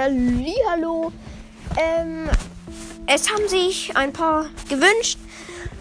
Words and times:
Hallo. 0.00 1.10
Ähm, 1.76 2.30
es 3.06 3.32
haben 3.32 3.48
sich 3.48 3.96
ein 3.96 4.12
paar 4.12 4.46
gewünscht, 4.68 5.18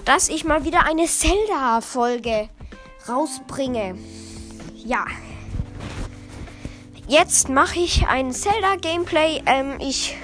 dass 0.05 0.29
ich 0.29 0.43
mal 0.43 0.65
wieder 0.65 0.85
eine 0.85 1.05
Zelda-Folge 1.05 2.49
rausbringe. 3.07 3.95
Ja. 4.73 5.05
Jetzt 7.07 7.49
mache 7.49 7.77
ich 7.77 8.07
ein 8.07 8.31
Zelda-Gameplay. 8.31 9.43
Ähm, 9.45 9.75
ich 9.79 10.17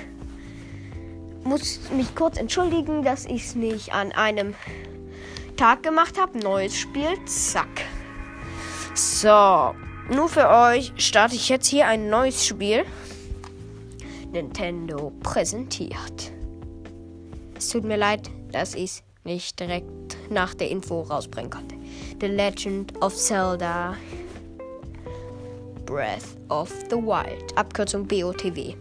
muss 1.44 1.80
mich 1.96 2.16
kurz 2.16 2.38
entschuldigen, 2.38 3.04
dass 3.04 3.26
ich 3.26 3.46
es 3.46 3.56
nicht 3.56 3.94
an 3.94 4.12
einem 4.12 4.56
Tag 5.56 5.84
gemacht 5.84 6.20
habe. 6.20 6.40
Neues 6.40 6.76
Spiel. 6.76 7.14
Zack. 7.26 7.86
So. 8.96 9.76
Nur 10.10 10.28
für 10.30 10.50
euch 10.50 10.94
starte 10.98 11.36
ich 11.36 11.48
jetzt 11.48 11.68
hier 11.68 11.88
ein 11.88 12.10
neues 12.10 12.46
Spiel. 12.46 12.86
Nintendo 14.34 15.12
präsentiert. 15.22 16.32
Es 17.56 17.70
tut 17.70 17.84
mir 17.84 17.98
leid, 17.98 18.30
dass 18.52 18.74
ich 18.74 18.84
es 18.84 19.04
nicht 19.24 19.60
direkt 19.60 20.18
nach 20.30 20.54
der 20.54 20.70
Info 20.70 21.02
rausbringen 21.02 21.52
konnte. 21.52 21.76
The 22.20 22.28
Legend 22.28 23.02
of 23.02 23.16
Zelda 23.16 23.96
Breath 25.86 26.36
of 26.50 26.70
the 26.90 26.96
Wild. 26.96 27.56
Abkürzung 27.56 28.08
BOTW. 28.08 28.74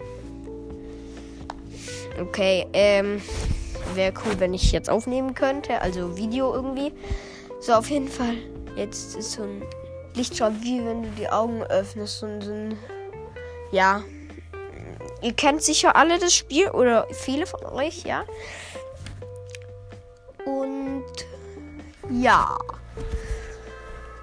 Okay, 2.20 2.66
ähm, 2.72 3.20
wäre 3.94 4.12
cool, 4.24 4.38
wenn 4.38 4.54
ich 4.54 4.72
jetzt 4.72 4.88
aufnehmen 4.88 5.34
könnte, 5.34 5.80
also 5.80 6.16
Video 6.16 6.54
irgendwie. 6.54 6.92
So, 7.60 7.74
auf 7.74 7.90
jeden 7.90 8.08
Fall. 8.08 8.36
Jetzt 8.76 9.16
ist 9.16 9.32
so 9.32 9.42
ein 9.42 9.62
Licht 10.14 10.36
schon 10.36 10.62
wie 10.62 10.84
wenn 10.84 11.02
du 11.02 11.08
die 11.18 11.28
Augen 11.28 11.62
öffnest 11.64 12.22
und 12.22 12.42
so 12.42 12.52
ein, 12.52 12.78
ja. 13.70 14.02
Ihr 15.22 15.32
kennt 15.32 15.62
sicher 15.62 15.94
alle 15.94 16.18
das 16.18 16.34
Spiel 16.34 16.68
oder 16.70 17.06
viele 17.12 17.46
von 17.46 17.64
euch, 17.66 18.04
ja. 18.04 18.24
Und 20.44 21.04
ja. 22.10 22.58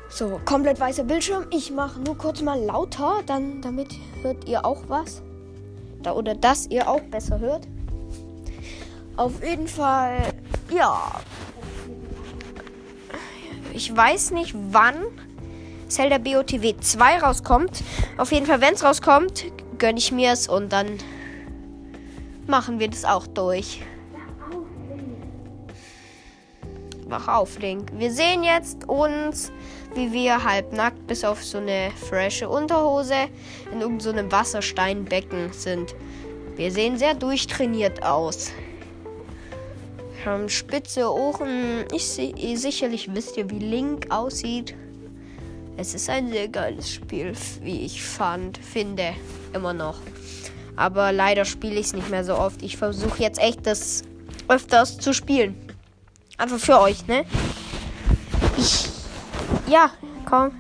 So, 0.09 0.41
komplett 0.44 0.80
weißer 0.80 1.06
Bildschirm. 1.06 1.45
Ich 1.52 1.72
mache 1.72 2.00
nur 2.02 2.17
kurz 2.17 2.41
mal 2.41 2.59
lauter, 2.59 3.22
dann 3.25 3.61
damit 3.61 3.95
hört 4.22 4.47
ihr 4.47 4.66
auch 4.66 4.83
was. 4.88 5.22
Da 6.02 6.14
oder 6.14 6.36
dass 6.36 6.67
ihr 6.67 6.89
auch 6.89 7.02
besser 7.02 7.39
hört. 7.39 7.67
Auf 9.16 9.44
jeden 9.44 9.67
Fall, 9.67 10.17
ja. 10.69 11.11
Ich 13.73 13.95
weiß 13.95 14.31
nicht 14.31 14.53
wann 14.72 15.06
Zelda 15.88 16.17
BOTW 16.17 16.75
2 16.80 17.19
rauskommt. 17.19 17.84
Auf 18.17 18.31
jeden 18.31 18.45
Fall, 18.45 18.61
wenn 18.61 18.73
es 18.73 18.84
rauskommt, 18.84 19.45
gönne 19.80 19.97
ich 19.97 20.11
mir 20.11 20.31
es 20.33 20.47
und 20.47 20.72
dann 20.72 20.99
machen 22.47 22.80
wir 22.80 22.89
das 22.89 23.05
auch 23.05 23.25
durch. 23.25 23.81
Wach 27.08 27.27
auf, 27.27 27.58
Link. 27.58 27.91
Wir 27.97 28.11
sehen 28.11 28.44
jetzt 28.44 28.88
uns, 28.88 29.52
wie 29.95 30.11
wir 30.11 30.44
halbnackt 30.44 31.07
bis 31.07 31.23
auf 31.23 31.44
so 31.44 31.57
eine 31.57 31.89
frische 31.95 32.47
Unterhose 32.47 33.16
in 33.72 33.81
irgendeinem 33.81 34.30
so 34.30 34.31
Wassersteinbecken 34.31 35.52
sind. 35.52 35.95
Wir 36.55 36.72
sehen 36.72 36.97
sehr 36.97 37.16
durchtrainiert 37.16 38.03
aus. 38.03 38.52
Wir 40.17 40.31
haben 40.31 40.50
spitze 40.50 41.11
Ohren. 41.11 41.85
Ich 41.94 42.05
sicherlich 42.05 43.16
wisst 43.16 43.38
ihr, 43.38 43.50
wie 43.50 43.59
Link 43.59 44.11
aussieht. 44.11 44.75
Es 45.80 45.94
ist 45.94 46.09
ein 46.09 46.30
sehr 46.30 46.49
geiles 46.49 46.91
Spiel, 46.91 47.31
wie 47.61 47.85
ich 47.85 48.03
fand, 48.03 48.58
finde 48.58 49.13
immer 49.53 49.72
noch. 49.72 49.95
Aber 50.75 51.13
leider 51.13 51.45
spiele 51.45 51.75
ich 51.75 51.85
es 51.85 51.94
nicht 51.94 52.09
mehr 52.09 52.25
so 52.25 52.38
oft. 52.38 52.62
Ich 52.63 52.75
versuche 52.75 53.23
jetzt 53.23 53.40
echt 53.40 53.66
das 53.66 54.03
öfters 54.50 54.97
zu 54.97 55.13
spielen. 55.13 55.56
Einfach 56.38 56.59
für 56.59 56.81
euch, 56.81 57.07
ne? 57.07 57.23
Ich. 58.57 58.90
Ja, 59.69 59.91
komm. 60.25 60.51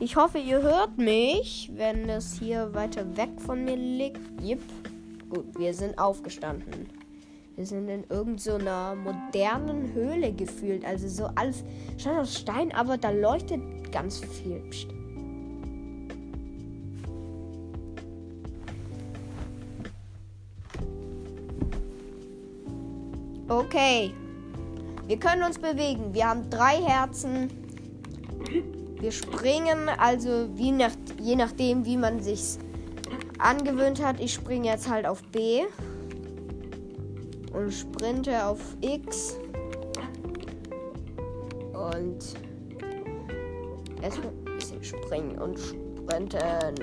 Ich 0.00 0.16
hoffe, 0.16 0.38
ihr 0.38 0.62
hört 0.62 0.98
mich, 0.98 1.70
wenn 1.76 2.08
es 2.08 2.40
hier 2.40 2.74
weiter 2.74 3.16
weg 3.16 3.30
von 3.38 3.64
mir 3.64 3.76
liegt. 3.76 4.18
Jip. 4.42 4.62
Gut, 5.28 5.56
wir 5.56 5.72
sind 5.74 5.96
aufgestanden. 5.96 6.88
Wir 7.60 7.66
sind 7.66 7.90
in 7.90 8.04
irgendeiner 8.08 8.96
so 8.96 9.00
modernen 9.02 9.92
Höhle 9.92 10.32
gefühlt. 10.32 10.82
Also 10.82 11.08
so 11.08 11.30
alles 11.34 11.62
schon 11.98 12.16
aus 12.16 12.38
Stein, 12.38 12.74
aber 12.74 12.96
da 12.96 13.10
leuchtet 13.10 13.60
ganz 13.92 14.20
viel. 14.20 14.62
Psst. 14.70 14.88
Okay. 23.46 24.14
Wir 25.06 25.18
können 25.18 25.42
uns 25.42 25.58
bewegen. 25.58 26.14
Wir 26.14 26.30
haben 26.30 26.48
drei 26.48 26.80
Herzen. 26.80 27.50
Wir 28.98 29.12
springen, 29.12 29.90
also 29.98 30.48
wie 30.54 30.72
nach, 30.72 30.92
je 31.20 31.36
nachdem, 31.36 31.84
wie 31.84 31.98
man 31.98 32.20
sich 32.20 32.56
angewöhnt 33.38 34.02
hat. 34.02 34.18
Ich 34.18 34.32
springe 34.32 34.68
jetzt 34.68 34.88
halt 34.88 35.04
auf 35.04 35.22
B 35.24 35.64
und 37.52 37.72
sprinte 37.72 38.44
auf 38.44 38.60
X. 38.80 39.38
Und 41.72 42.36
erstmal 44.02 44.28
ein 44.28 44.56
bisschen 44.56 44.84
springen 44.84 45.38
und 45.38 45.58
sprinten. 45.58 46.74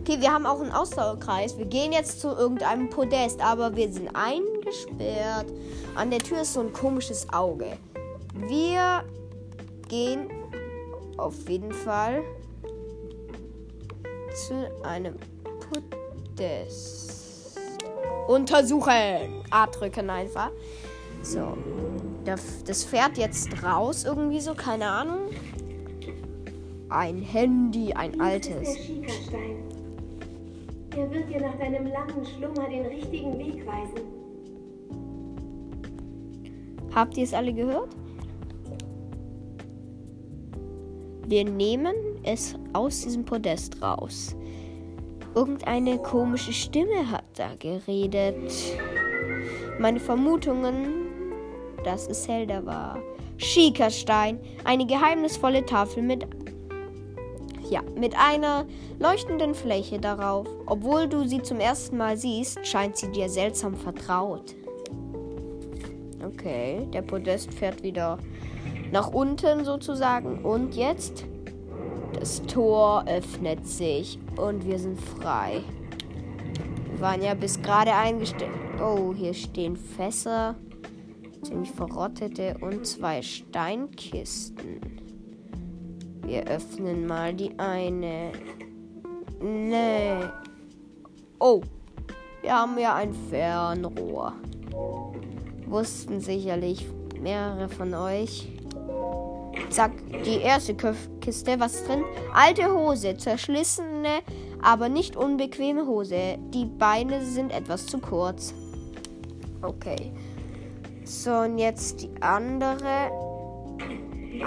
Okay, 0.00 0.20
wir 0.20 0.32
haben 0.32 0.44
auch 0.44 0.60
einen 0.60 0.72
Ausdauerkreis. 0.72 1.56
Wir 1.56 1.64
gehen 1.64 1.92
jetzt 1.92 2.20
zu 2.20 2.28
irgendeinem 2.28 2.90
Podest, 2.90 3.40
aber 3.40 3.74
wir 3.74 3.90
sind 3.90 4.10
eingesperrt. 4.14 5.46
An 5.94 6.10
der 6.10 6.18
Tür 6.18 6.42
ist 6.42 6.52
so 6.52 6.60
ein 6.60 6.72
komisches 6.72 7.26
Auge. 7.32 7.78
Wir 8.34 9.02
gehen 9.88 10.28
auf 11.16 11.48
jeden 11.48 11.72
Fall 11.72 12.22
zu 14.34 14.70
einem 14.82 15.14
Podest 15.70 17.13
untersuchen. 18.26 19.42
A 19.50 19.66
drücken 19.66 20.10
einfach. 20.10 20.50
So. 21.22 21.56
Das 22.24 22.84
fährt 22.84 23.18
jetzt 23.18 23.62
raus 23.62 24.04
irgendwie 24.04 24.40
so, 24.40 24.54
keine 24.54 24.86
Ahnung. 24.86 25.28
Ein 26.88 27.20
Handy, 27.20 27.92
ein 27.92 28.20
altes. 28.20 28.76
Er 30.96 31.10
wird 31.10 31.28
dir 31.28 31.40
nach 31.40 31.58
deinem 31.58 31.86
langen 31.86 32.24
Schlummer 32.24 32.68
den 32.68 32.86
richtigen 32.86 33.38
Weg 33.38 33.66
weisen. 33.66 34.06
Habt 36.94 37.16
ihr 37.16 37.24
es 37.24 37.34
alle 37.34 37.52
gehört? 37.52 37.88
Wir 41.26 41.44
nehmen 41.44 41.94
es 42.22 42.54
aus 42.74 43.00
diesem 43.00 43.24
Podest 43.24 43.82
raus. 43.82 44.36
Irgendeine 45.34 45.98
komische 45.98 46.52
Stimme 46.52 47.10
da 47.34 47.50
geredet. 47.58 48.52
Meine 49.78 50.00
Vermutungen, 50.00 51.12
dass 51.84 52.06
es 52.06 52.24
Zelda 52.24 52.64
war. 52.64 52.98
Schikastein, 53.36 54.38
eine 54.64 54.86
geheimnisvolle 54.86 55.64
Tafel 55.66 56.02
mit 56.02 56.26
ja, 57.70 57.80
mit 57.98 58.14
einer 58.16 58.66
leuchtenden 58.98 59.54
Fläche 59.54 59.98
darauf. 59.98 60.46
Obwohl 60.66 61.08
du 61.08 61.26
sie 61.26 61.42
zum 61.42 61.60
ersten 61.60 61.96
Mal 61.96 62.16
siehst, 62.16 62.64
scheint 62.66 62.96
sie 62.96 63.10
dir 63.10 63.28
seltsam 63.28 63.74
vertraut. 63.74 64.54
Okay, 66.24 66.86
der 66.92 67.02
Podest 67.02 67.52
fährt 67.54 67.82
wieder 67.82 68.18
nach 68.92 69.08
unten 69.12 69.64
sozusagen. 69.64 70.44
Und 70.44 70.74
jetzt 70.74 71.24
das 72.18 72.42
Tor 72.42 73.04
öffnet 73.06 73.66
sich 73.66 74.18
und 74.36 74.66
wir 74.66 74.78
sind 74.78 75.00
frei. 75.00 75.62
Waren 77.04 77.20
ja 77.20 77.34
bis 77.34 77.60
gerade 77.60 77.92
eingestellt. 77.92 78.50
Oh, 78.80 79.12
hier 79.14 79.34
stehen 79.34 79.76
Fässer, 79.76 80.54
ziemlich 81.42 81.70
verrottete 81.70 82.56
und 82.62 82.86
zwei 82.86 83.20
Steinkisten. 83.20 84.80
Wir 86.22 86.44
öffnen 86.46 87.06
mal 87.06 87.34
die 87.34 87.58
eine. 87.58 88.32
Nee. 89.42 90.14
Oh, 91.38 91.60
wir 92.40 92.54
haben 92.54 92.78
ja 92.78 92.94
ein 92.94 93.12
Fernrohr. 93.28 94.32
Wussten 95.66 96.20
sicherlich 96.20 96.86
mehrere 97.20 97.68
von 97.68 97.92
euch. 97.92 98.48
Zack, 99.68 99.92
die 100.24 100.40
erste 100.40 100.74
Kiste. 101.20 101.60
Was 101.60 101.84
drin? 101.84 102.02
Alte 102.32 102.72
Hose, 102.72 103.14
zerschlissene, 103.14 104.22
aber 104.64 104.88
nicht 104.88 105.14
unbequeme 105.14 105.86
Hose. 105.86 106.38
Die 106.52 106.64
Beine 106.64 107.24
sind 107.24 107.52
etwas 107.52 107.86
zu 107.86 107.98
kurz. 107.98 108.54
Okay. 109.62 110.10
So, 111.04 111.30
und 111.30 111.58
jetzt 111.58 112.02
die 112.02 112.10
andere. 112.20 113.10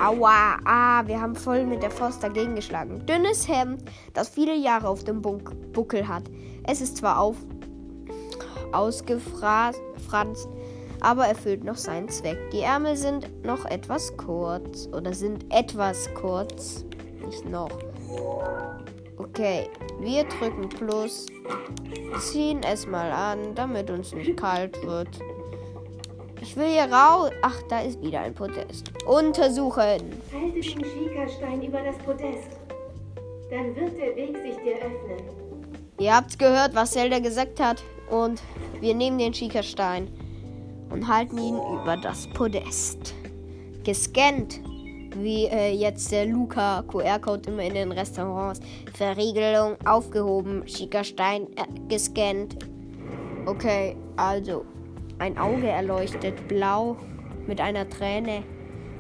Aua, 0.03 0.57
ah, 0.65 1.07
wir 1.07 1.21
haben 1.21 1.35
voll 1.35 1.65
mit 1.65 1.81
der 1.81 1.91
Faust 1.91 2.21
dagegen 2.21 2.55
geschlagen. 2.55 3.05
Dünnes 3.05 3.47
Hemd, 3.47 3.83
das 4.13 4.27
viele 4.27 4.55
Jahre 4.55 4.89
auf 4.89 5.03
dem 5.03 5.21
Bunk 5.21 5.71
Buckel 5.71 6.07
hat. 6.07 6.23
Es 6.63 6.81
ist 6.81 6.97
zwar 6.97 7.19
auf, 7.21 7.37
ausgefranst, 8.73 9.79
aber 10.99 11.27
erfüllt 11.27 11.63
noch 11.63 11.77
seinen 11.77 12.09
Zweck. 12.09 12.37
Die 12.51 12.61
Ärmel 12.61 12.97
sind 12.97 13.45
noch 13.45 13.63
etwas 13.65 14.17
kurz 14.17 14.87
oder 14.87 15.13
sind 15.13 15.45
etwas 15.53 16.09
kurz, 16.15 16.83
nicht 17.25 17.45
noch. 17.45 17.69
Okay, 19.17 19.69
wir 19.99 20.23
drücken 20.25 20.69
Plus, 20.69 21.25
ziehen 22.19 22.61
es 22.63 22.85
mal 22.85 23.11
an, 23.11 23.55
damit 23.55 23.89
uns 23.89 24.13
nicht 24.13 24.37
kalt 24.37 24.81
wird. 24.85 25.09
Ich 26.41 26.55
will 26.55 26.67
hier 26.67 26.91
raus. 26.91 27.31
Ach, 27.41 27.61
da 27.67 27.79
ist 27.79 28.01
wieder 28.01 28.21
ein 28.21 28.33
Podest. 28.35 28.91
Untersuchen. 29.07 30.21
Halte 30.31 30.53
den 30.53 30.63
Schiekerstein 30.63 31.63
über 31.63 31.81
das 31.81 31.97
Podest. 31.97 32.49
Dann 33.49 33.75
wird 33.75 33.97
der 33.97 34.15
Weg 34.15 34.37
sich 34.37 34.55
dir 34.63 34.75
öffnen. 34.75 35.23
Ihr 35.99 36.15
habt 36.15 36.37
gehört, 36.37 36.75
was 36.75 36.91
Zelda 36.91 37.19
gesagt 37.19 37.59
hat. 37.59 37.83
Und 38.11 38.41
wir 38.79 38.93
nehmen 38.93 39.17
den 39.17 39.33
Schiekerstein 39.33 40.07
und 40.89 41.07
halten 41.07 41.37
ihn 41.37 41.55
über 41.55 41.97
das 41.97 42.27
Podest. 42.27 43.15
Gescannt, 43.83 44.61
wie 45.15 45.45
äh, 45.45 45.71
jetzt 45.71 46.11
der 46.11 46.25
Luca 46.25 46.83
QR-Code 46.87 47.49
immer 47.49 47.63
in 47.63 47.73
den 47.73 47.91
Restaurants. 47.91 48.59
Verriegelung 48.93 49.75
aufgehoben, 49.85 50.67
Schiekerstein 50.67 51.43
äh, 51.55 51.65
gescannt. 51.87 52.57
Okay, 53.45 53.95
also 54.15 54.65
ein 55.19 55.37
Auge 55.37 55.67
erleuchtet 55.67 56.47
blau 56.47 56.97
mit 57.47 57.61
einer 57.61 57.87
Träne 57.89 58.43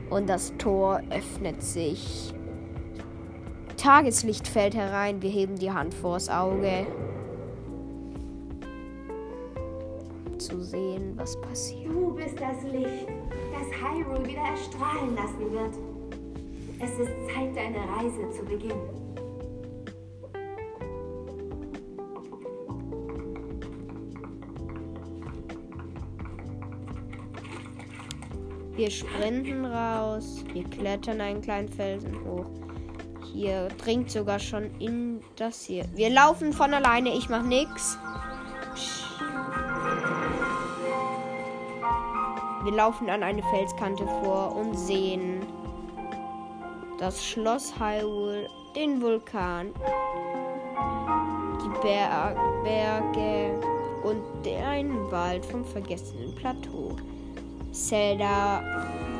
und 0.09 0.27
das 0.27 0.53
Tor 0.57 1.01
öffnet 1.09 1.61
sich. 1.61 2.33
Tageslicht 3.75 4.47
fällt 4.47 4.75
herein, 4.75 5.21
wir 5.21 5.29
heben 5.29 5.55
die 5.55 5.71
Hand 5.71 5.93
vors 5.93 6.29
Auge. 6.29 6.87
zu 10.37 10.61
sehen, 10.61 11.13
was 11.15 11.39
passiert. 11.41 11.87
Du 11.87 12.13
bist 12.13 12.39
das 12.39 12.63
Licht, 12.71 13.07
das 13.51 13.67
Hyrule 13.81 14.25
wieder 14.25 14.41
erstrahlen 14.41 15.15
lassen 15.15 15.51
wird. 15.51 15.86
Es 16.79 16.91
ist 16.91 17.11
Zeit, 17.33 17.55
deine 17.55 17.79
Reise 17.89 18.29
zu 18.29 18.45
beginnen. 18.45 19.07
Wir 28.75 28.91
sprinten 28.91 29.65
raus, 29.65 30.45
wir 30.53 30.63
klettern 30.65 31.19
einen 31.19 31.41
kleinen 31.41 31.67
Felsen 31.67 32.13
hoch. 32.25 32.45
Hier 33.33 33.69
dringt 33.79 34.11
sogar 34.11 34.37
schon 34.37 34.69
in 34.79 35.21
das 35.35 35.63
hier. 35.65 35.85
Wir 35.95 36.11
laufen 36.11 36.53
von 36.53 36.75
alleine, 36.75 37.09
ich 37.09 37.27
mach 37.27 37.41
nix. 37.41 37.97
Wir 42.63 42.71
laufen 42.71 43.09
an 43.09 43.23
eine 43.23 43.41
Felskante 43.41 44.05
vor 44.05 44.55
und 44.55 44.77
sehen 44.77 45.36
das 46.97 47.23
Schloss 47.23 47.73
Hyrule, 47.79 48.47
den 48.75 49.01
Vulkan, 49.01 49.73
die 51.61 51.81
Ber 51.81 52.35
Berge 52.63 53.59
und 54.03 54.21
den 54.45 55.11
Wald 55.11 55.45
vom 55.45 55.63
vergessenen 55.63 56.33
Plateau. 56.35 56.95
Zelda, 57.71 58.63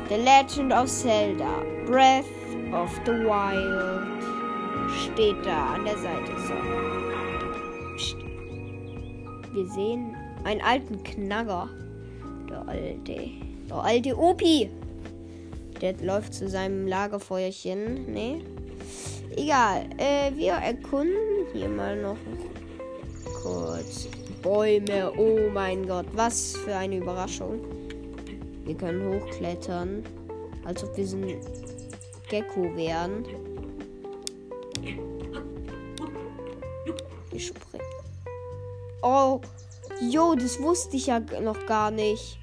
The 0.08 0.16
Legend 0.16 0.72
of 0.72 0.88
Zelda, 0.88 1.62
Breath 1.86 2.24
of 2.72 2.90
the 3.04 3.12
Wild 3.12 4.18
steht 5.04 5.46
da 5.46 5.74
an 5.74 5.84
der 5.84 5.98
Seite. 5.98 6.32
So. 6.46 6.54
Psst. 7.96 8.16
Wir 9.52 9.66
sehen 9.66 10.16
einen 10.44 10.60
alten 10.60 11.02
Knagger. 11.02 11.68
Der 12.48 12.66
alte. 12.66 13.30
Der 13.68 13.76
alte 13.76 14.18
Opi. 14.18 14.70
Der 15.80 15.94
läuft 16.02 16.34
zu 16.34 16.48
seinem 16.48 16.86
Lagerfeuerchen. 16.86 18.12
Nee. 18.12 18.42
Egal. 19.36 19.86
Äh, 19.98 20.32
wir 20.34 20.54
erkunden 20.54 21.46
hier 21.52 21.68
mal 21.68 22.00
noch 22.00 22.16
kurz. 23.42 24.08
Bäume. 24.42 25.12
Oh 25.16 25.50
mein 25.52 25.86
Gott. 25.86 26.06
Was 26.12 26.56
für 26.56 26.74
eine 26.74 26.96
Überraschung. 26.96 27.60
Wir 28.64 28.76
können 28.76 29.20
hochklettern. 29.20 30.04
Als 30.64 30.82
ob 30.82 30.96
wir 30.96 31.06
so 31.06 31.16
ein 31.16 31.40
Gecko 32.28 32.74
wären. 32.76 33.24
Wir 37.30 37.40
springen. 37.40 37.84
Oh. 39.02 39.40
Jo, 40.00 40.34
das 40.34 40.60
wusste 40.60 40.96
ich 40.96 41.06
ja 41.06 41.20
noch 41.20 41.66
gar 41.66 41.90
nicht. 41.90 42.38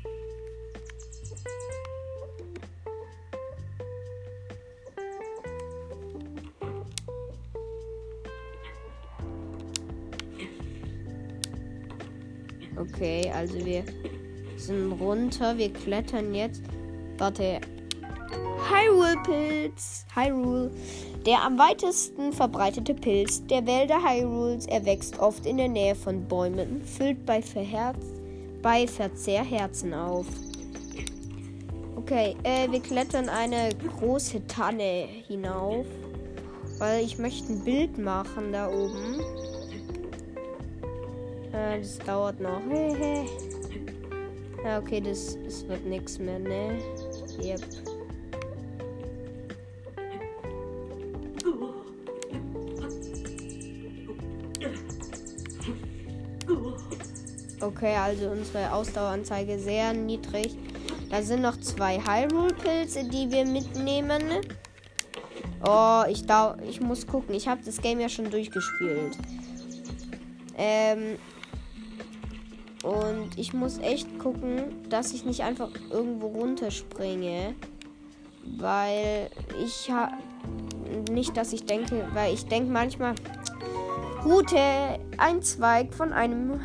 Okay, 12.77 13.31
also 13.33 13.65
wir 13.65 13.83
sind 14.57 14.93
runter. 14.93 15.57
Wir 15.57 15.71
klettern 15.71 16.33
jetzt. 16.33 16.61
Warte. 17.17 17.61
Hyrule-Pilz. 18.69 20.05
Hyrule. 20.15 20.71
Der 21.25 21.43
am 21.43 21.57
weitesten 21.57 22.33
verbreitete 22.33 22.93
Pilz 22.93 23.45
der 23.47 23.65
Wälder 23.65 24.01
Hyrules. 24.01 24.65
Er 24.67 24.85
wächst 24.85 25.19
oft 25.19 25.45
in 25.45 25.57
der 25.57 25.69
Nähe 25.69 25.95
von 25.95 26.27
Bäumen, 26.27 26.81
füllt 26.83 27.25
bei, 27.25 27.41
Verherz 27.41 27.97
bei 28.61 28.87
Verzehr 28.87 29.43
Herzen 29.43 29.93
auf. 29.93 30.25
Okay, 31.95 32.35
äh, 32.43 32.71
wir 32.71 32.79
klettern 32.79 33.29
eine 33.29 33.69
große 33.99 34.45
Tanne 34.47 35.07
hinauf, 35.27 35.85
weil 36.77 37.03
ich 37.03 37.17
möchte 37.17 37.53
ein 37.53 37.63
Bild 37.63 37.97
machen 37.97 38.51
da 38.51 38.67
oben. 38.67 39.21
Äh, 41.55 41.79
das 41.79 41.97
dauert 41.99 42.39
noch. 42.39 42.61
Ja, 44.63 44.79
okay, 44.79 44.99
das, 44.99 45.37
das 45.43 45.67
wird 45.67 45.85
nichts 45.85 46.17
mehr, 46.17 46.39
ne? 46.39 46.79
Yep. 47.39 47.61
Okay, 57.61 57.95
also 57.95 58.29
unsere 58.31 58.73
Ausdaueranzeige 58.73 59.59
sehr 59.59 59.93
niedrig. 59.93 60.57
Da 61.11 61.21
sind 61.21 61.43
noch 61.43 61.59
zwei 61.59 61.99
Hyrule-Pilze, 61.99 63.03
die 63.03 63.29
wir 63.29 63.45
mitnehmen. 63.45 64.23
Oh, 65.63 66.05
ich, 66.09 66.23
ich 66.67 66.81
muss 66.81 67.05
gucken. 67.05 67.35
Ich 67.35 67.47
habe 67.47 67.61
das 67.63 67.79
Game 67.79 67.99
ja 67.99 68.09
schon 68.09 68.31
durchgespielt. 68.31 69.15
Ähm, 70.57 71.19
und 72.85 73.37
ich 73.37 73.53
muss 73.53 73.79
echt 73.79 74.19
gucken, 74.19 74.75
dass 74.89 75.11
ich 75.13 75.25
nicht 75.25 75.41
einfach 75.41 75.69
irgendwo 75.89 76.27
runterspringe. 76.27 77.55
Weil 78.57 79.31
ich 79.63 79.89
habe 79.89 80.13
nicht, 81.11 81.35
dass 81.35 81.51
ich 81.51 81.65
denke, 81.65 82.07
weil 82.13 82.33
ich 82.33 82.45
denke 82.45 82.71
manchmal, 82.71 83.15
Rute, 84.23 84.57
ein 85.17 85.41
Zweig 85.41 85.93
von 85.95 86.13
einem 86.13 86.59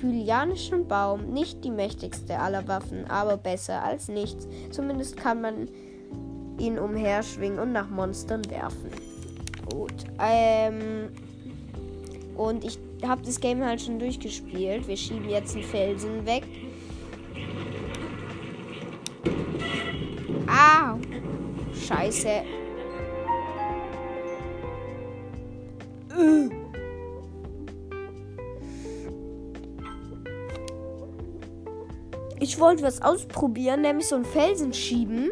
hylianischen 0.00 0.86
Baum, 0.88 1.32
nicht 1.32 1.64
die 1.64 1.70
mächtigste 1.70 2.38
aller 2.38 2.68
Waffen, 2.68 3.10
aber 3.10 3.38
besser 3.38 3.82
als 3.82 4.08
nichts. 4.08 4.46
Zumindest 4.70 5.16
kann 5.16 5.40
man 5.40 5.68
ihn 6.58 6.78
umherschwingen 6.78 7.58
und 7.58 7.72
nach 7.72 7.88
Monstern 7.88 8.42
werfen. 8.50 8.90
Gut. 9.70 10.04
Ähm, 10.18 11.08
und 12.36 12.64
ich 12.64 12.78
habe 13.06 13.22
das 13.22 13.40
Game 13.40 13.64
halt 13.64 13.80
schon 13.80 13.98
durchgespielt. 13.98 14.86
Wir 14.86 14.96
schieben 14.96 15.28
jetzt 15.28 15.54
einen 15.54 15.64
Felsen 15.64 16.26
weg. 16.26 16.44
Ah! 20.46 20.96
Scheiße. 21.74 22.42
Ich 32.42 32.58
wollte 32.58 32.82
was 32.82 33.00
ausprobieren, 33.00 33.82
nämlich 33.82 34.08
so 34.08 34.16
einen 34.16 34.24
Felsen 34.24 34.72
schieben, 34.72 35.30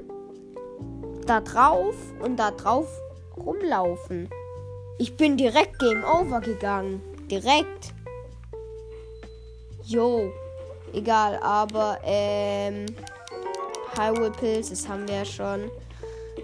da 1.26 1.40
drauf 1.40 1.94
und 2.22 2.36
da 2.38 2.50
drauf 2.50 2.86
rumlaufen. 3.36 4.28
Ich 4.98 5.16
bin 5.16 5.36
direkt 5.36 5.78
Game 5.78 6.04
Over 6.04 6.40
gegangen. 6.40 7.00
Direkt. 7.30 7.94
Jo. 9.84 10.30
Egal, 10.92 11.38
aber 11.42 11.98
ähm. 12.04 12.86
Highway 13.98 14.30
Pills, 14.30 14.70
das 14.70 14.88
haben 14.88 15.08
wir 15.08 15.16
ja 15.16 15.24
schon. 15.24 15.70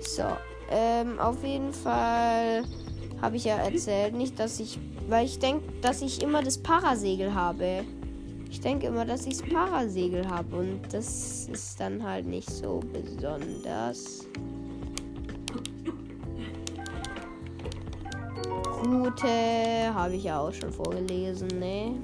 So, 0.00 0.24
ähm, 0.70 1.18
auf 1.20 1.42
jeden 1.44 1.72
Fall 1.72 2.64
habe 3.22 3.36
ich 3.36 3.44
ja 3.44 3.56
erzählt, 3.56 4.14
nicht, 4.14 4.38
dass 4.38 4.58
ich, 4.58 4.78
weil 5.08 5.24
ich 5.24 5.38
denke, 5.38 5.62
dass 5.80 6.02
ich 6.02 6.20
immer 6.20 6.42
das 6.42 6.58
Parasegel 6.58 7.32
habe. 7.32 7.84
Ich 8.50 8.60
denke 8.60 8.86
immer, 8.86 9.04
dass 9.04 9.26
ich 9.26 9.38
das 9.38 9.48
Parasegel 9.48 10.28
habe 10.28 10.56
und 10.56 10.80
das 10.92 11.48
ist 11.48 11.78
dann 11.78 12.02
halt 12.02 12.26
nicht 12.26 12.50
so 12.50 12.80
besonders. 12.92 14.26
Route 18.94 19.94
habe 19.94 20.14
ich 20.14 20.24
ja 20.24 20.40
auch 20.40 20.52
schon 20.52 20.72
vorgelesen, 20.72 21.48
ne? 21.58 21.96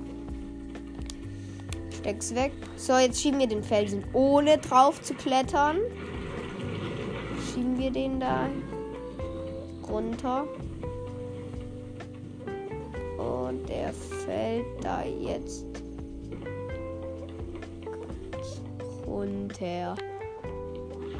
Steck's 2.00 2.34
weg. 2.34 2.52
So, 2.76 2.96
jetzt 2.96 3.20
schieben 3.20 3.38
wir 3.38 3.46
den 3.46 3.62
Felsen 3.62 4.04
ohne 4.12 4.58
drauf 4.58 5.00
zu 5.02 5.14
klettern. 5.14 5.78
Schieben 7.52 7.78
wir 7.78 7.90
den 7.90 8.20
da 8.20 8.48
runter. 9.88 10.46
Und 13.18 13.68
der 13.68 13.92
fällt 13.92 14.64
da 14.82 15.02
jetzt 15.04 15.66
runter. 19.06 19.94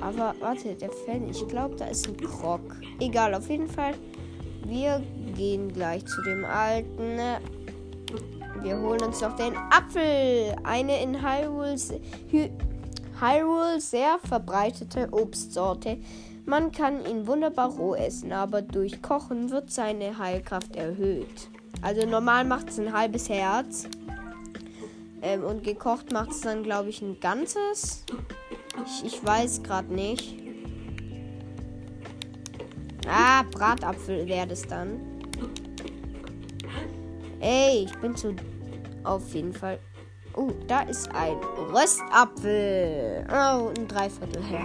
Aber 0.01 0.35
warte, 0.41 0.75
der 0.75 0.91
fällt. 0.91 1.31
Ich 1.31 1.47
glaube, 1.47 1.77
da 1.77 1.87
ist 1.87 2.09
ein 2.09 2.17
Krog. 2.17 2.63
Egal, 3.01 3.35
auf 3.35 3.51
jeden 3.51 3.69
Fall. 3.69 3.95
Wir 4.67 5.03
gehen 5.37 5.73
gleich 5.73 6.05
zu 6.07 6.23
dem 6.23 6.45
alten. 6.45 7.19
Wir 8.63 8.79
holen 8.79 9.03
uns 9.03 9.21
noch 9.21 9.37
den 9.37 9.57
Apfel. 9.57 10.57
Eine 10.65 11.03
in 11.03 11.23
Hyrule, 11.23 11.77
Hyrule 13.21 13.81
sehr 13.81 14.19
verbreitete 14.23 15.09
Obstsorte. 15.13 15.99
Man 16.47 16.73
kann 16.73 17.05
ihn 17.07 17.27
wunderbar 17.27 17.71
roh 17.71 17.95
essen, 17.95 18.33
aber 18.33 18.63
durch 18.63 19.03
Kochen 19.03 19.51
wird 19.51 19.71
seine 19.71 20.19
Heilkraft 20.19 20.75
erhöht. 20.75 21.49
Also 21.83 22.07
normal 22.07 22.45
macht 22.45 22.71
es 22.71 22.79
ein 22.79 22.93
halbes 22.93 23.29
Herz. 23.29 23.87
Ähm, 25.23 25.45
und 25.45 25.65
gekocht 25.65 26.13
macht 26.13 26.31
es 26.31 26.41
dann, 26.41 26.63
glaube 26.63 26.89
ich, 26.89 27.03
ein 27.03 27.21
ganzes. 27.21 28.05
Ich, 28.87 29.05
ich 29.05 29.25
weiß 29.25 29.63
gerade 29.63 29.93
nicht. 29.93 30.40
Ah, 33.13 33.43
Bratapfel 33.51 34.29
wäre 34.29 34.47
das 34.47 34.63
dann. 34.63 35.01
Ey, 37.41 37.87
ich 37.87 37.99
bin 37.99 38.15
zu. 38.15 38.37
Auf 39.03 39.35
jeden 39.35 39.53
Fall. 39.53 39.81
Oh, 40.37 40.53
da 40.69 40.83
ist 40.83 41.13
ein 41.13 41.37
Röstapfel. 41.73 43.27
Oh, 43.29 43.73
ein 43.77 43.89
Dreiviertel 43.89 44.45
her. 44.45 44.65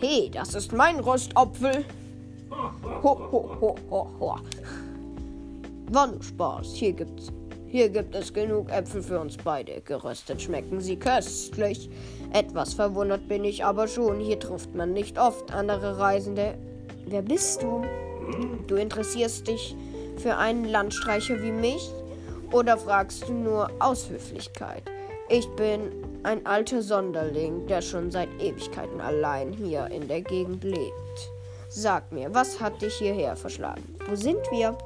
Hey, 0.00 0.28
das 0.28 0.54
ist 0.54 0.72
mein 0.72 0.98
Röstapfel. 0.98 1.84
Ho, 2.50 3.30
ho, 3.30 3.56
ho, 3.60 3.76
ho, 3.90 4.08
ho. 4.18 4.36
War 5.92 6.06
nur 6.08 6.22
Spaß. 6.22 6.74
Hier 6.74 6.94
gibt's. 6.94 7.30
Hier 7.68 7.88
gibt 7.88 8.14
es 8.14 8.32
genug 8.32 8.70
Äpfel 8.70 9.02
für 9.02 9.20
uns 9.20 9.36
beide. 9.36 9.80
Geröstet 9.82 10.42
schmecken 10.42 10.80
sie 10.80 10.96
köstlich. 10.96 11.90
Etwas 12.32 12.74
verwundert 12.74 13.28
bin 13.28 13.44
ich 13.44 13.64
aber 13.64 13.86
schon. 13.86 14.18
Hier 14.18 14.38
trifft 14.38 14.74
man 14.74 14.92
nicht 14.92 15.18
oft 15.18 15.52
andere 15.52 15.98
Reisende. 15.98 16.56
Wer 17.06 17.22
bist 17.22 17.62
du? 17.62 17.84
Du 18.66 18.76
interessierst 18.76 19.46
dich 19.46 19.76
für 20.16 20.36
einen 20.36 20.64
Landstreicher 20.64 21.42
wie 21.42 21.52
mich? 21.52 21.90
Oder 22.52 22.78
fragst 22.78 23.28
du 23.28 23.32
nur 23.32 23.70
aus 23.78 24.08
Höflichkeit? 24.08 24.82
Ich 25.28 25.48
bin 25.50 25.90
ein 26.22 26.46
alter 26.46 26.82
Sonderling, 26.82 27.66
der 27.66 27.82
schon 27.82 28.10
seit 28.10 28.28
Ewigkeiten 28.40 29.00
allein 29.00 29.52
hier 29.52 29.86
in 29.90 30.08
der 30.08 30.22
Gegend 30.22 30.64
lebt. 30.64 31.30
Sag 31.68 32.12
mir, 32.12 32.32
was 32.32 32.60
hat 32.60 32.80
dich 32.80 32.94
hierher 32.94 33.34
verschlagen? 33.36 33.96
Wo 34.08 34.14
sind 34.14 34.50
wir? 34.50 34.78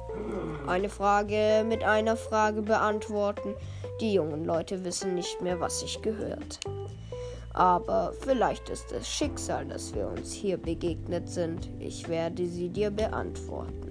Eine 0.67 0.89
Frage 0.89 1.63
mit 1.67 1.83
einer 1.83 2.17
Frage 2.17 2.61
beantworten. 2.61 3.53
Die 4.01 4.13
jungen 4.13 4.45
Leute 4.45 4.83
wissen 4.83 5.15
nicht 5.15 5.41
mehr, 5.41 5.59
was 5.59 5.81
sich 5.81 6.01
gehört. 6.01 6.59
Aber 7.59 8.13
vielleicht 8.21 8.69
ist 8.69 8.89
es 8.93 9.05
Schicksal, 9.05 9.65
dass 9.65 9.93
wir 9.93 10.07
uns 10.07 10.31
hier 10.31 10.55
begegnet 10.55 11.27
sind. 11.27 11.69
Ich 11.77 12.07
werde 12.07 12.47
sie 12.47 12.69
dir 12.69 12.89
beantworten. 12.89 13.89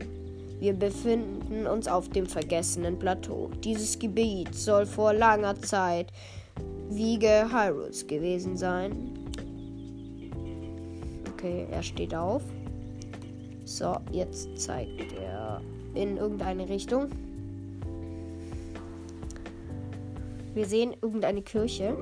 Wir 0.58 0.72
befinden 0.72 1.66
uns 1.66 1.86
auf 1.86 2.08
dem 2.08 2.24
vergessenen 2.24 2.98
Plateau. 2.98 3.50
Dieses 3.62 3.98
Gebiet 3.98 4.54
soll 4.54 4.86
vor 4.86 5.12
langer 5.12 5.54
Zeit 5.60 6.06
Wiege 6.88 7.50
Hyrules 7.52 8.06
gewesen 8.06 8.56
sein. 8.56 9.12
Okay, 11.34 11.66
er 11.70 11.82
steht 11.82 12.14
auf. 12.14 12.42
So, 13.66 13.98
jetzt 14.10 14.48
zeigt 14.58 15.12
er 15.20 15.60
in 15.92 16.16
irgendeine 16.16 16.66
Richtung. 16.70 17.10
Wir 20.54 20.64
sehen 20.64 20.94
irgendeine 21.02 21.42
Kirche. 21.42 21.94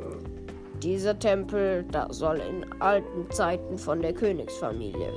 Dieser 0.83 1.19
Tempel, 1.19 1.85
da 1.91 2.13
soll 2.13 2.37
in 2.39 2.65
alten 2.81 3.31
Zeiten 3.31 3.79
von 3.79 4.03
der 4.03 4.13
Königsfamilie 4.13 5.11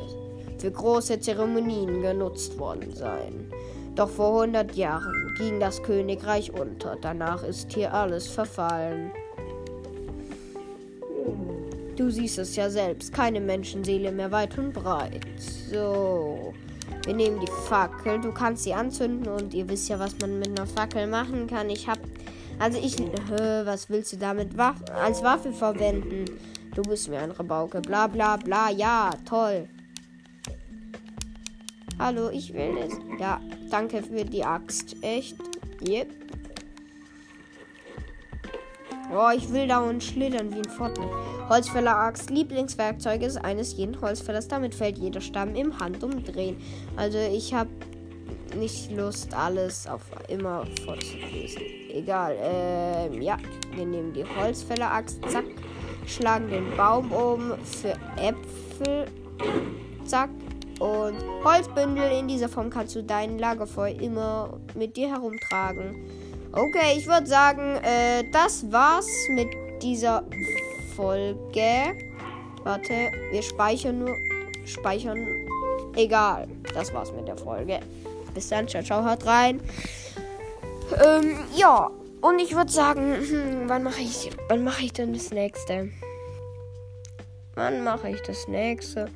für 0.59 0.71
große 0.71 1.19
Zeremonien 1.19 2.01
genutzt 2.01 2.57
worden 2.59 2.93
sein. 2.93 3.51
Doch 3.95 4.09
vor 4.09 4.41
100 4.43 4.75
Jahren 4.75 5.33
ging 5.37 5.59
das 5.59 5.81
Königreich 5.81 6.53
unter. 6.53 6.97
Danach 7.01 7.43
ist 7.43 7.73
hier 7.73 7.93
alles 7.93 8.27
verfallen. 8.27 9.11
Du 11.95 12.09
siehst 12.09 12.37
es 12.37 12.55
ja 12.55 12.69
selbst, 12.69 13.11
keine 13.13 13.41
Menschenseele 13.41 14.11
mehr 14.11 14.31
weit 14.31 14.57
und 14.57 14.71
breit. 14.71 15.25
So, 15.69 16.53
wir 17.05 17.13
nehmen 17.13 17.41
die 17.41 17.51
Fackel. 17.67 18.21
Du 18.21 18.31
kannst 18.31 18.63
sie 18.63 18.73
anzünden 18.73 19.27
und 19.27 19.53
ihr 19.53 19.67
wisst 19.67 19.89
ja, 19.89 19.99
was 19.99 20.15
man 20.21 20.39
mit 20.39 20.47
einer 20.47 20.65
Fackel 20.67 21.07
machen 21.07 21.47
kann. 21.47 21.69
Ich 21.69 21.89
hab, 21.89 21.99
also 22.59 22.77
ich, 22.77 22.97
hä, 22.97 23.65
was 23.65 23.89
willst 23.89 24.13
du 24.13 24.17
damit 24.17 24.57
Waff 24.57 24.77
als 24.93 25.23
Waffe 25.23 25.51
verwenden? 25.51 26.25
Du 26.75 26.81
bist 26.83 27.09
mir 27.09 27.19
ein 27.19 27.31
Rabauke, 27.31 27.81
bla 27.81 28.07
bla 28.07 28.37
bla, 28.37 28.69
ja, 28.69 29.11
toll. 29.25 29.67
Hallo, 31.97 32.29
ich 32.29 32.53
will 32.53 32.77
es. 32.77 32.93
Ja, 33.19 33.41
danke 33.69 34.01
für 34.01 34.23
die 34.23 34.45
Axt. 34.45 34.95
Echt? 35.01 35.35
Yep. 35.85 36.07
Oh, 39.11 39.29
ich 39.35 39.51
will 39.51 39.67
da 39.67 39.79
und 39.81 40.03
schlittern 40.03 40.53
wie 40.53 40.59
ein 40.59 40.69
Fortnite. 40.69 41.09
Holzfäller 41.49 41.97
Axt, 41.97 42.29
Lieblingswerkzeug 42.29 43.23
ist 43.23 43.37
eines 43.37 43.75
jeden 43.75 43.99
Holzfällers. 43.99 44.47
Damit 44.47 44.75
fällt 44.75 44.97
jeder 44.97 45.19
Stamm 45.19 45.55
im 45.55 45.77
Handumdrehen. 45.79 46.57
Also 46.95 47.17
ich 47.17 47.53
habe 47.53 47.69
nicht 48.56 48.91
Lust, 48.91 49.34
alles 49.34 49.88
auf 49.88 50.01
immer 50.27 50.65
vorzulesen. 50.86 51.62
Egal. 51.94 52.36
Ähm, 52.41 53.22
ja, 53.22 53.38
wir 53.74 53.86
nehmen 53.86 54.13
die 54.13 54.24
Holzfäller 54.24 54.91
Axt. 54.91 55.20
Zack. 55.29 55.46
Schlagen 56.06 56.50
den 56.50 56.75
Baum 56.75 57.12
um 57.12 57.53
für 57.63 57.94
Äpfel. 58.18 59.06
Zack. 60.06 60.29
Und 60.79 61.15
Holzbündel 61.44 62.20
in 62.20 62.27
dieser 62.27 62.48
Form 62.48 62.70
kannst 62.70 62.96
du 62.96 63.03
dein 63.03 63.38
Lagerfeuer 63.38 64.00
immer 64.00 64.60
mit 64.75 64.96
dir 64.96 65.10
herumtragen. 65.10 65.96
Okay, 66.53 66.98
ich 66.98 67.06
würde 67.06 67.27
sagen, 67.27 67.75
äh, 67.84 68.24
das 68.32 68.72
war's 68.72 69.10
mit 69.29 69.50
dieser 69.84 70.24
Folge. 70.96 71.96
Warte, 72.63 73.12
wir 73.32 73.41
speichern 73.41 74.00
nur. 74.00 74.15
Speichern. 74.65 75.18
Egal. 75.96 76.48
Das 76.74 76.94
war's 76.94 77.12
mit 77.12 77.27
der 77.27 77.38
Folge. 77.38 77.79
Bis 78.39 78.48
dann, 78.48 78.69
ciao, 78.69 78.81
ciao, 78.81 79.03
hört 79.03 79.25
rein. 79.25 79.60
Ähm, 81.05 81.39
ja. 81.58 81.91
Und 82.22 82.39
ich 82.39 82.55
würde 82.55 82.72
sagen, 82.72 83.15
hm, 83.15 83.63
wann 83.67 83.84
mache 83.84 84.00
ich, 84.00 84.29
wann 84.48 84.63
mache 84.63 84.86
ich 84.86 84.93
denn 84.93 85.12
das 85.12 85.31
nächste? 85.31 85.89
Wann 87.55 87.84
mache 87.84 88.12
ich 88.12 88.22
das 88.22 88.48
nächste? 88.48 89.10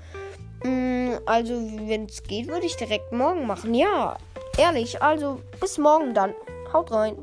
Mm, 0.65 1.13
also, 1.25 1.53
wenn 1.53 2.07
es 2.07 2.21
geht, 2.23 2.49
würde 2.49 2.65
ich 2.65 2.75
direkt 2.75 3.13
morgen 3.13 3.47
machen. 3.47 3.73
Ja, 3.73 4.17
ehrlich. 4.57 5.01
Also, 5.01 5.39
bis 5.61 5.77
morgen 5.77 6.13
dann. 6.13 6.33
Haut 6.73 6.91
rein. 6.91 7.15